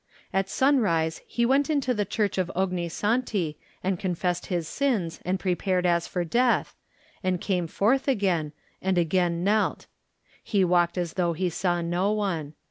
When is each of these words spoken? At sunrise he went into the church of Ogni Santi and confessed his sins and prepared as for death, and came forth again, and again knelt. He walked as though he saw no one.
At 0.33 0.49
sunrise 0.49 1.21
he 1.27 1.45
went 1.45 1.69
into 1.69 1.93
the 1.93 2.05
church 2.05 2.39
of 2.39 2.49
Ogni 2.55 2.89
Santi 2.89 3.59
and 3.83 3.99
confessed 3.99 4.47
his 4.47 4.67
sins 4.67 5.19
and 5.23 5.39
prepared 5.39 5.85
as 5.85 6.07
for 6.07 6.23
death, 6.23 6.75
and 7.23 7.39
came 7.39 7.67
forth 7.67 8.07
again, 8.07 8.51
and 8.81 8.97
again 8.97 9.43
knelt. 9.43 9.85
He 10.43 10.65
walked 10.65 10.97
as 10.97 11.13
though 11.13 11.33
he 11.33 11.51
saw 11.51 11.81
no 11.83 12.11
one. 12.13 12.55